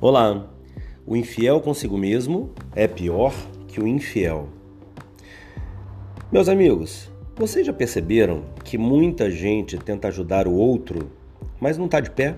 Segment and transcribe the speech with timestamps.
[0.00, 0.46] Olá!
[1.04, 3.34] O infiel consigo mesmo é pior
[3.66, 4.48] que o infiel.
[6.30, 11.10] Meus amigos, vocês já perceberam que muita gente tenta ajudar o outro,
[11.58, 12.36] mas não está de pé?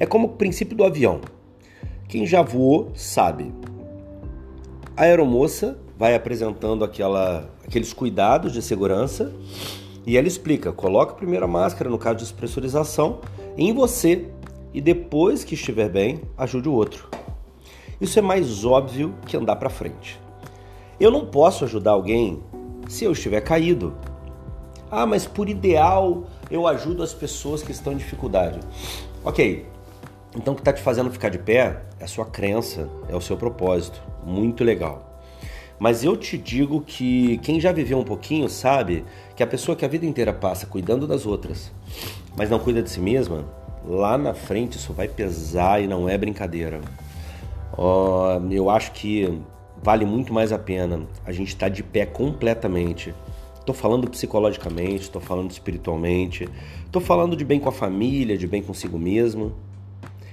[0.00, 1.20] É como o princípio do avião.
[2.08, 3.52] Quem já voou sabe.
[4.96, 9.30] A aeromoça vai apresentando aquela, aqueles cuidados de segurança
[10.06, 13.20] e ela explica: coloque primeiro a máscara no caso de despressurização
[13.54, 14.30] em você
[14.74, 17.08] e depois que estiver bem, ajude o outro.
[18.00, 20.20] Isso é mais óbvio que andar para frente.
[20.98, 22.42] Eu não posso ajudar alguém
[22.88, 23.94] se eu estiver caído.
[24.90, 28.58] Ah, mas por ideal eu ajudo as pessoas que estão em dificuldade.
[29.24, 29.64] Ok,
[30.36, 33.20] então o que está te fazendo ficar de pé é a sua crença, é o
[33.20, 34.02] seu propósito.
[34.26, 35.20] Muito legal.
[35.78, 39.04] Mas eu te digo que quem já viveu um pouquinho sabe
[39.36, 41.72] que a pessoa que a vida inteira passa cuidando das outras,
[42.36, 43.44] mas não cuida de si mesma,
[43.86, 46.80] lá na frente isso vai pesar e não é brincadeira.
[48.50, 49.40] Eu acho que
[49.82, 53.14] vale muito mais a pena a gente estar tá de pé completamente.
[53.58, 56.48] Estou falando psicologicamente, estou falando espiritualmente,
[56.84, 59.52] estou falando de bem com a família, de bem consigo mesmo,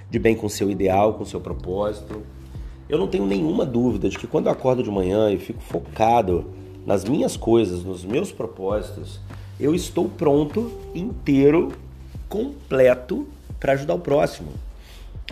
[0.10, 2.24] de bem com seu ideal, com seu propósito.
[2.90, 6.46] Eu não tenho nenhuma dúvida de que quando eu acordo de manhã e fico focado
[6.86, 9.20] nas minhas coisas, nos meus propósitos,
[9.58, 11.72] eu estou pronto, inteiro,
[12.28, 13.28] completo
[13.62, 14.50] para ajudar o próximo.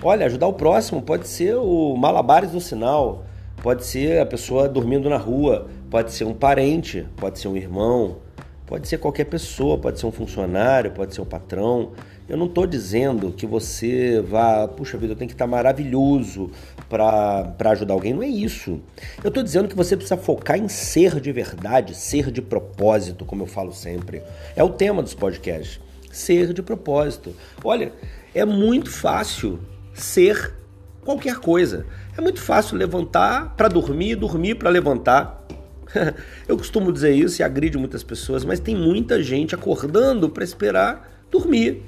[0.01, 3.25] Olha, ajudar o próximo pode ser o malabares no sinal,
[3.61, 8.17] pode ser a pessoa dormindo na rua, pode ser um parente, pode ser um irmão,
[8.65, 11.91] pode ser qualquer pessoa, pode ser um funcionário, pode ser um patrão.
[12.29, 16.51] Eu não estou dizendo que você vá, puxa vida, eu tenho que estar maravilhoso
[16.87, 18.13] para ajudar alguém.
[18.13, 18.79] Não é isso.
[19.23, 23.41] Eu estou dizendo que você precisa focar em ser de verdade, ser de propósito, como
[23.41, 24.21] eu falo sempre.
[24.55, 25.79] É o tema dos podcasts.
[26.11, 27.35] Ser de propósito.
[27.63, 27.91] Olha,
[28.33, 29.59] é muito fácil
[29.93, 30.53] ser
[31.01, 31.85] qualquer coisa.
[32.17, 35.45] É muito fácil levantar para dormir, dormir para levantar.
[36.47, 41.09] Eu costumo dizer isso e agride muitas pessoas, mas tem muita gente acordando para esperar
[41.31, 41.83] dormir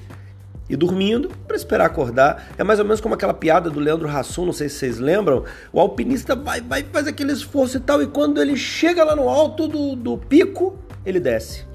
[0.69, 2.51] e dormindo para esperar acordar.
[2.57, 5.43] É mais ou menos como aquela piada do Leandro Hassum, não sei se vocês lembram.
[5.73, 9.27] O alpinista vai, vai, faz aquele esforço e tal, e quando ele chega lá no
[9.27, 11.65] alto do, do pico, ele desce.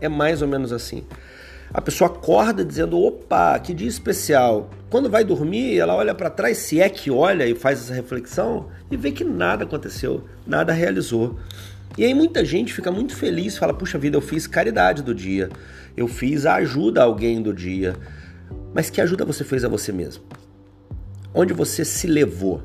[0.00, 1.04] É mais ou menos assim.
[1.74, 4.68] A pessoa acorda dizendo: opa, que dia especial.
[4.90, 8.68] Quando vai dormir, ela olha para trás, se é que olha e faz essa reflexão,
[8.90, 11.38] e vê que nada aconteceu, nada realizou.
[11.96, 15.48] E aí muita gente fica muito feliz, fala: puxa vida, eu fiz caridade do dia,
[15.96, 17.96] eu fiz a ajuda a alguém do dia.
[18.74, 20.24] Mas que ajuda você fez a você mesmo?
[21.34, 22.62] Onde você se levou?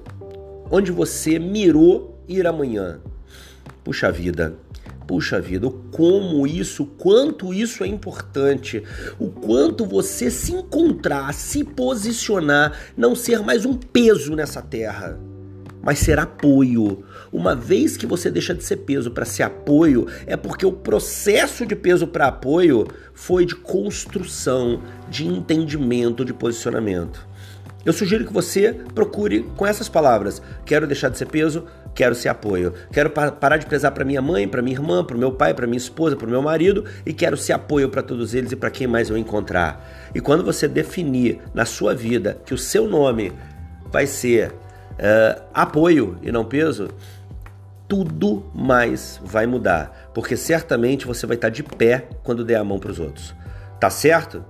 [0.70, 3.00] Onde você mirou ir amanhã?
[3.84, 4.56] Puxa vida,
[5.08, 8.84] Puxa vida, como isso, quanto isso é importante,
[9.18, 15.18] o quanto você se encontrar, se posicionar, não ser mais um peso nessa terra,
[15.82, 17.06] mas ser apoio.
[17.32, 21.66] Uma vez que você deixa de ser peso para ser apoio, é porque o processo
[21.66, 27.26] de peso para apoio foi de construção, de entendimento, de posicionamento.
[27.88, 31.64] Eu sugiro que você procure com essas palavras: quero deixar de ser peso,
[31.96, 32.74] quero ser apoio.
[32.92, 35.78] Quero parar de pesar para minha mãe, para minha irmã, para meu pai, para minha
[35.78, 39.10] esposa, para meu marido e quero ser apoio para todos eles e para quem mais
[39.10, 40.10] eu encontrar.
[40.14, 43.32] E quando você definir na sua vida que o seu nome
[43.90, 46.90] vai ser uh, apoio e não peso,
[47.88, 52.80] tudo mais vai mudar, porque certamente você vai estar de pé quando der a mão
[52.80, 53.34] para os outros.
[53.80, 54.44] Tá certo?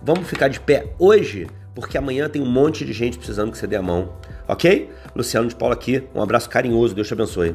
[0.00, 3.66] Vamos ficar de pé hoje porque amanhã tem um monte de gente precisando que você
[3.66, 4.14] dê a mão,
[4.48, 4.90] ok?
[5.14, 7.54] Luciano de Paula aqui, um abraço carinhoso, Deus te abençoe.